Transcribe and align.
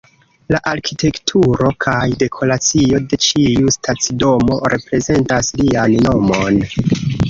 La 0.53 0.59
arkitekturo 0.69 1.69
kaj 1.87 1.99
dekoracio 2.25 3.03
de 3.13 3.21
ĉiu 3.29 3.77
stacidomo 3.79 4.61
reprezentas 4.79 5.57
lian 5.65 5.99
nomon. 6.13 6.65